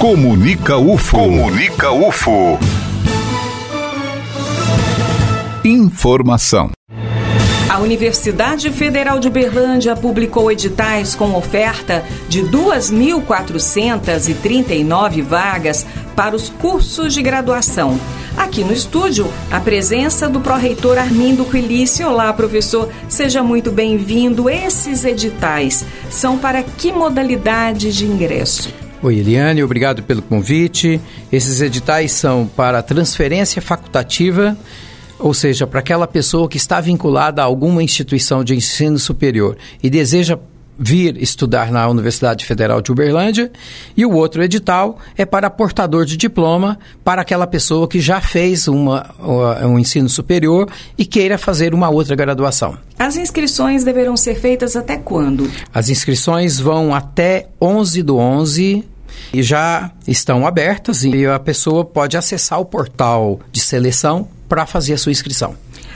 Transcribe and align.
Comunica 0.00 0.76
UFO. 0.78 1.18
Comunica 1.18 1.92
UFO. 1.92 2.58
Informação. 5.62 6.70
A 7.68 7.78
Universidade 7.80 8.70
Federal 8.70 9.20
de 9.20 9.28
Uberlândia 9.28 9.94
publicou 9.94 10.50
editais 10.50 11.14
com 11.14 11.36
oferta 11.36 12.02
de 12.30 12.42
2.439 12.44 15.22
vagas 15.22 15.84
para 16.16 16.34
os 16.34 16.48
cursos 16.48 17.12
de 17.12 17.20
graduação. 17.20 18.00
Aqui 18.38 18.64
no 18.64 18.72
estúdio, 18.72 19.30
a 19.50 19.60
presença 19.60 20.30
do 20.30 20.40
pró-reitor 20.40 20.96
Armindo 20.96 21.44
Quilice. 21.44 22.02
Olá, 22.04 22.32
professor, 22.32 22.88
seja 23.06 23.42
muito 23.42 23.70
bem-vindo. 23.70 24.48
Esses 24.48 25.04
editais 25.04 25.84
são 26.08 26.38
para 26.38 26.62
que 26.62 26.90
modalidade 26.90 27.92
de 27.92 28.06
ingresso? 28.06 28.89
Oi, 29.02 29.18
Eliane, 29.18 29.62
obrigado 29.62 30.02
pelo 30.02 30.20
convite. 30.20 31.00
Esses 31.32 31.62
editais 31.62 32.12
são 32.12 32.46
para 32.46 32.82
transferência 32.82 33.62
facultativa 33.62 34.56
ou 35.20 35.34
seja, 35.34 35.66
para 35.66 35.80
aquela 35.80 36.06
pessoa 36.06 36.48
que 36.48 36.56
está 36.56 36.80
vinculada 36.80 37.42
a 37.42 37.44
alguma 37.44 37.82
instituição 37.82 38.42
de 38.42 38.54
ensino 38.54 38.98
superior 38.98 39.56
e 39.82 39.90
deseja 39.90 40.38
vir 40.82 41.22
estudar 41.22 41.70
na 41.70 41.86
Universidade 41.86 42.46
Federal 42.46 42.80
de 42.80 42.90
Uberlândia, 42.90 43.52
e 43.94 44.06
o 44.06 44.12
outro 44.12 44.42
edital 44.42 44.98
é 45.14 45.26
para 45.26 45.50
portador 45.50 46.06
de 46.06 46.16
diploma, 46.16 46.78
para 47.04 47.20
aquela 47.20 47.46
pessoa 47.46 47.86
que 47.86 48.00
já 48.00 48.18
fez 48.18 48.66
uma, 48.66 49.14
um 49.62 49.78
ensino 49.78 50.08
superior 50.08 50.70
e 50.96 51.04
queira 51.04 51.36
fazer 51.36 51.74
uma 51.74 51.90
outra 51.90 52.16
graduação. 52.16 52.78
As 52.98 53.16
inscrições 53.16 53.84
deverão 53.84 54.16
ser 54.16 54.36
feitas 54.36 54.74
até 54.74 54.96
quando? 54.96 55.50
As 55.72 55.90
inscrições 55.90 56.58
vão 56.58 56.94
até 56.94 57.48
11 57.60 58.02
do 58.02 58.16
11 58.16 58.84
e 59.34 59.42
já 59.42 59.90
estão 60.08 60.46
abertas 60.46 61.04
e 61.04 61.26
a 61.26 61.38
pessoa 61.38 61.84
pode 61.84 62.16
acessar 62.16 62.58
o 62.58 62.64
portal 62.64 63.38
de 63.52 63.60
seleção 63.60 64.26
para 64.48 64.64
fazer 64.64 64.94
a 64.94 64.98
sua 64.98 65.12
inscrição. 65.12 65.54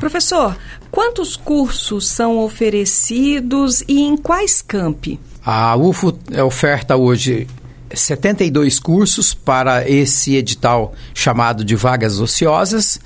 Professor, 0.00 0.56
quantos 0.90 1.36
cursos 1.36 2.06
são 2.06 2.38
oferecidos 2.38 3.82
e 3.88 4.00
em 4.00 4.16
quais 4.16 4.60
campi? 4.60 5.18
A 5.44 5.76
UFO 5.76 6.18
oferta 6.44 6.96
hoje 6.96 7.46
72 7.94 8.78
cursos 8.78 9.32
para 9.32 9.88
esse 9.88 10.34
edital 10.34 10.92
chamado 11.14 11.64
de 11.64 11.74
vagas 11.74 12.20
ociosas 12.20 13.00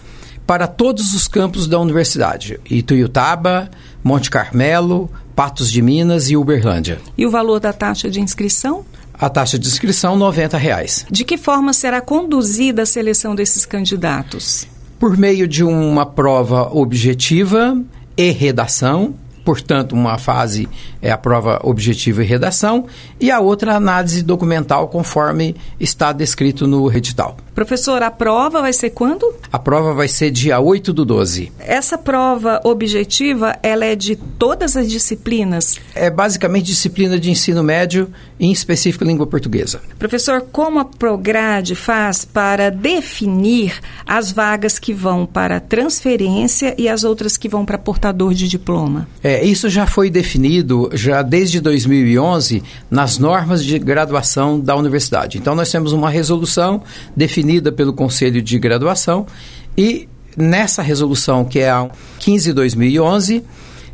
para 0.46 0.66
todos 0.66 1.14
os 1.14 1.28
campos 1.28 1.68
da 1.68 1.78
universidade: 1.78 2.58
Ituiutaba, 2.68 3.70
Monte 4.02 4.30
Carmelo, 4.30 5.10
Patos 5.36 5.70
de 5.70 5.80
Minas 5.80 6.28
e 6.28 6.36
Uberlândia. 6.36 7.00
E 7.16 7.24
o 7.24 7.30
valor 7.30 7.60
da 7.60 7.72
taxa 7.72 8.10
de 8.10 8.20
inscrição? 8.20 8.84
A 9.14 9.28
taxa 9.28 9.58
de 9.58 9.68
inscrição 9.68 10.16
90 10.16 10.56
reais. 10.56 11.06
De 11.10 11.24
que 11.24 11.36
forma 11.36 11.72
será 11.72 12.00
conduzida 12.00 12.82
a 12.82 12.86
seleção 12.86 13.34
desses 13.34 13.64
candidatos? 13.66 14.66
Por 15.00 15.16
meio 15.16 15.48
de 15.48 15.64
uma 15.64 16.04
prova 16.04 16.68
objetiva 16.76 17.76
e 18.18 18.30
redação, 18.30 19.14
portanto, 19.44 19.92
uma 19.92 20.18
fase 20.18 20.68
é 21.02 21.10
a 21.10 21.18
prova 21.18 21.60
objetiva 21.62 22.22
e 22.22 22.26
redação, 22.26 22.86
e 23.18 23.30
a 23.30 23.40
outra 23.40 23.74
análise 23.74 24.22
documental, 24.22 24.88
conforme 24.88 25.56
está 25.78 26.12
descrito 26.12 26.66
no 26.66 26.90
edital. 26.92 27.36
Professor, 27.54 28.02
a 28.02 28.10
prova 28.10 28.62
vai 28.62 28.72
ser 28.72 28.90
quando? 28.90 29.34
A 29.52 29.58
prova 29.58 29.92
vai 29.92 30.08
ser 30.08 30.30
dia 30.30 30.58
8 30.58 30.92
do 30.92 31.04
12. 31.04 31.52
Essa 31.58 31.98
prova 31.98 32.60
objetiva, 32.64 33.58
ela 33.62 33.84
é 33.84 33.94
de 33.94 34.16
todas 34.16 34.76
as 34.76 34.88
disciplinas? 34.88 35.78
É 35.94 36.08
basicamente 36.08 36.66
disciplina 36.66 37.18
de 37.18 37.30
ensino 37.30 37.62
médio, 37.62 38.10
em 38.38 38.50
específico 38.50 39.04
língua 39.04 39.26
portuguesa. 39.26 39.80
Professor, 39.98 40.46
como 40.50 40.78
a 40.78 40.84
Prograde 40.84 41.74
faz 41.74 42.24
para 42.24 42.70
definir 42.70 43.78
as 44.06 44.32
vagas 44.32 44.78
que 44.78 44.94
vão 44.94 45.26
para 45.26 45.60
transferência 45.60 46.74
e 46.78 46.88
as 46.88 47.04
outras 47.04 47.36
que 47.36 47.48
vão 47.48 47.66
para 47.66 47.76
portador 47.76 48.32
de 48.32 48.48
diploma? 48.48 49.06
É, 49.22 49.29
isso 49.44 49.68
já 49.68 49.86
foi 49.86 50.08
definido 50.10 50.90
já 50.92 51.22
desde 51.22 51.60
2011 51.60 52.62
nas 52.90 53.18
normas 53.18 53.64
de 53.64 53.78
graduação 53.78 54.58
da 54.58 54.74
universidade. 54.74 55.38
Então 55.38 55.54
nós 55.54 55.70
temos 55.70 55.92
uma 55.92 56.08
resolução 56.08 56.82
definida 57.14 57.70
pelo 57.70 57.92
Conselho 57.92 58.40
de 58.40 58.58
Graduação 58.58 59.26
e 59.76 60.08
nessa 60.36 60.82
resolução 60.82 61.44
que 61.44 61.58
é 61.58 61.70
a 61.70 61.88
15/2011 62.18 63.42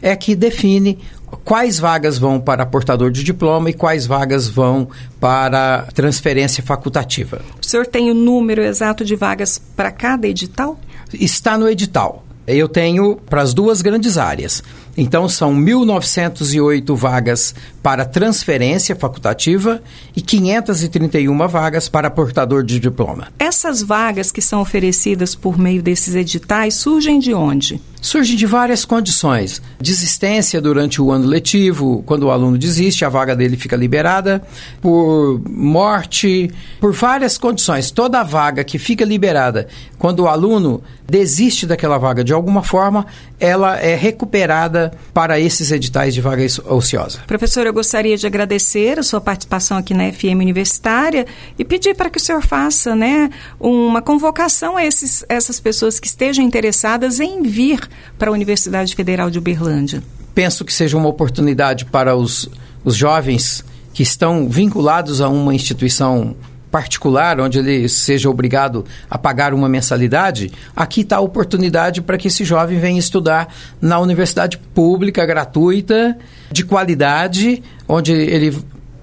é 0.02 0.14
que 0.14 0.36
define 0.36 0.98
quais 1.44 1.78
vagas 1.78 2.18
vão 2.18 2.40
para 2.40 2.64
portador 2.64 3.10
de 3.10 3.24
diploma 3.24 3.70
e 3.70 3.72
quais 3.72 4.06
vagas 4.06 4.48
vão 4.48 4.88
para 5.20 5.88
transferência 5.94 6.62
facultativa. 6.62 7.40
O 7.60 7.66
senhor 7.66 7.86
tem 7.86 8.10
o 8.10 8.14
número 8.14 8.62
exato 8.62 9.04
de 9.04 9.16
vagas 9.16 9.58
para 9.58 9.90
cada 9.90 10.26
edital? 10.26 10.78
Está 11.12 11.58
no 11.58 11.68
edital. 11.68 12.24
Eu 12.46 12.68
tenho 12.68 13.16
para 13.16 13.42
as 13.42 13.52
duas 13.52 13.82
grandes 13.82 14.16
áreas. 14.16 14.62
Então, 14.96 15.28
são 15.28 15.54
1.908 15.54 16.96
vagas 16.96 17.54
para 17.82 18.04
transferência 18.04 18.96
facultativa 18.96 19.82
e 20.16 20.20
531 20.20 21.48
vagas 21.48 21.88
para 21.88 22.10
portador 22.10 22.64
de 22.64 22.80
diploma. 22.80 23.28
Essas 23.38 23.82
vagas 23.82 24.32
que 24.32 24.40
são 24.40 24.60
oferecidas 24.60 25.34
por 25.34 25.58
meio 25.58 25.82
desses 25.82 26.14
editais 26.14 26.74
surgem 26.74 27.18
de 27.18 27.34
onde? 27.34 27.80
Surgem 28.00 28.36
de 28.36 28.46
várias 28.46 28.84
condições. 28.84 29.60
Desistência 29.80 30.60
durante 30.60 31.02
o 31.02 31.10
ano 31.10 31.26
letivo, 31.26 32.02
quando 32.06 32.24
o 32.24 32.30
aluno 32.30 32.56
desiste, 32.56 33.04
a 33.04 33.08
vaga 33.08 33.34
dele 33.34 33.56
fica 33.56 33.74
liberada. 33.74 34.42
Por 34.80 35.40
morte, 35.48 36.50
por 36.80 36.92
várias 36.92 37.36
condições. 37.36 37.90
Toda 37.90 38.22
vaga 38.22 38.62
que 38.62 38.78
fica 38.78 39.04
liberada, 39.04 39.66
quando 39.98 40.20
o 40.20 40.28
aluno 40.28 40.82
desiste 41.08 41.66
daquela 41.66 41.98
vaga 41.98 42.22
de 42.22 42.32
alguma 42.32 42.62
forma, 42.62 43.06
ela 43.40 43.76
é 43.78 43.94
recuperada 43.94 44.85
para 45.12 45.38
esses 45.40 45.70
editais 45.70 46.14
de 46.14 46.20
vaga 46.20 46.44
ociosa. 46.68 47.20
Professor, 47.26 47.66
eu 47.66 47.72
gostaria 47.72 48.16
de 48.16 48.26
agradecer 48.26 48.98
a 48.98 49.02
sua 49.02 49.20
participação 49.20 49.76
aqui 49.76 49.94
na 49.94 50.10
FM 50.12 50.40
Universitária 50.40 51.26
e 51.58 51.64
pedir 51.64 51.94
para 51.94 52.10
que 52.10 52.18
o 52.18 52.20
senhor 52.20 52.42
faça 52.42 52.94
né, 52.94 53.30
uma 53.58 54.02
convocação 54.02 54.76
a 54.76 54.84
esses, 54.84 55.24
essas 55.28 55.60
pessoas 55.60 55.98
que 55.98 56.06
estejam 56.06 56.44
interessadas 56.44 57.20
em 57.20 57.42
vir 57.42 57.80
para 58.18 58.30
a 58.30 58.32
Universidade 58.32 58.94
Federal 58.94 59.30
de 59.30 59.38
Uberlândia. 59.38 60.02
Penso 60.34 60.64
que 60.64 60.72
seja 60.72 60.96
uma 60.96 61.08
oportunidade 61.08 61.84
para 61.86 62.14
os, 62.14 62.48
os 62.84 62.94
jovens 62.94 63.64
que 63.94 64.02
estão 64.02 64.48
vinculados 64.48 65.22
a 65.22 65.28
uma 65.28 65.54
instituição 65.54 66.36
particular, 66.70 67.40
onde 67.40 67.58
ele 67.58 67.88
seja 67.88 68.28
obrigado 68.28 68.84
a 69.08 69.16
pagar 69.16 69.54
uma 69.54 69.68
mensalidade, 69.68 70.52
aqui 70.74 71.00
está 71.00 71.16
a 71.16 71.20
oportunidade 71.20 72.02
para 72.02 72.18
que 72.18 72.28
esse 72.28 72.44
jovem 72.44 72.78
venha 72.78 72.98
estudar 72.98 73.54
na 73.80 73.98
universidade 73.98 74.58
pública, 74.58 75.24
gratuita, 75.24 76.18
de 76.50 76.64
qualidade, 76.64 77.62
onde 77.88 78.12
ele 78.12 78.56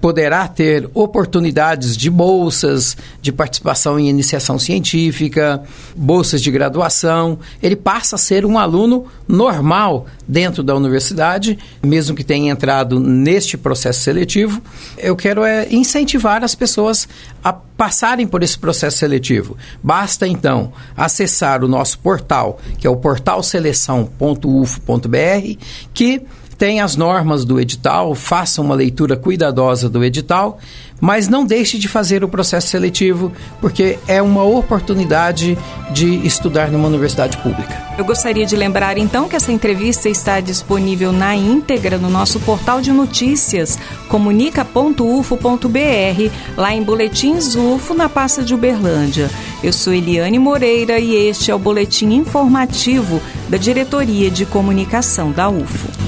poderá 0.04 0.46
ter 0.46 0.86
oportunidades 0.92 1.96
de 1.96 2.10
bolsas, 2.10 2.94
de 3.22 3.32
participação 3.32 3.98
em 3.98 4.10
iniciação 4.10 4.58
científica, 4.58 5.62
bolsas 5.96 6.42
de 6.42 6.50
graduação. 6.50 7.38
Ele 7.62 7.74
passa 7.74 8.16
a 8.16 8.18
ser 8.18 8.44
um 8.44 8.58
aluno 8.58 9.06
normal 9.26 10.04
dentro 10.28 10.62
da 10.62 10.74
universidade, 10.74 11.58
mesmo 11.82 12.14
que 12.14 12.22
tenha 12.22 12.52
entrado 12.52 13.00
neste 13.00 13.56
processo 13.56 14.00
seletivo. 14.00 14.60
Eu 14.98 15.16
quero 15.16 15.42
é 15.42 15.66
incentivar 15.70 16.44
as 16.44 16.54
pessoas 16.54 17.08
a 17.42 17.50
passarem 17.50 18.26
por 18.26 18.42
esse 18.42 18.58
processo 18.58 18.98
seletivo. 18.98 19.56
Basta 19.82 20.28
então 20.28 20.70
acessar 20.94 21.64
o 21.64 21.68
nosso 21.68 21.98
portal, 22.00 22.60
que 22.76 22.86
é 22.86 22.90
o 22.90 22.96
portalseleção.ufo.br, 22.96 25.58
que 25.94 26.20
tem 26.56 26.80
as 26.80 26.96
normas 26.96 27.44
do 27.44 27.60
edital, 27.60 28.14
faça 28.14 28.62
uma 28.62 28.74
leitura 28.74 29.16
cuidadosa 29.16 29.88
do 29.88 30.04
edital, 30.04 30.58
mas 31.00 31.28
não 31.28 31.44
deixe 31.44 31.78
de 31.78 31.88
fazer 31.88 32.24
o 32.24 32.28
processo 32.28 32.68
seletivo, 32.68 33.32
porque 33.60 33.98
é 34.06 34.22
uma 34.22 34.42
oportunidade 34.42 35.58
de 35.90 36.26
estudar 36.26 36.70
numa 36.70 36.88
universidade 36.88 37.36
pública. 37.38 37.82
Eu 37.98 38.04
gostaria 38.04 38.46
de 38.46 38.56
lembrar 38.56 38.96
então 38.96 39.28
que 39.28 39.36
essa 39.36 39.52
entrevista 39.52 40.08
está 40.08 40.40
disponível 40.40 41.12
na 41.12 41.36
íntegra 41.36 41.98
no 41.98 42.08
nosso 42.08 42.40
portal 42.40 42.80
de 42.80 42.90
notícias 42.90 43.78
comunica.ufo.br, 44.08 46.32
lá 46.56 46.74
em 46.74 46.82
Boletins 46.82 47.54
UFO, 47.54 47.94
na 47.94 48.08
pasta 48.08 48.42
de 48.42 48.54
Uberlândia. 48.54 49.30
Eu 49.62 49.72
sou 49.72 49.92
Eliane 49.92 50.38
Moreira 50.38 50.98
e 50.98 51.14
este 51.14 51.50
é 51.50 51.54
o 51.54 51.58
boletim 51.58 52.14
informativo 52.14 53.20
da 53.48 53.56
Diretoria 53.56 54.30
de 54.30 54.46
Comunicação 54.46 55.30
da 55.30 55.48
UFO. 55.48 56.03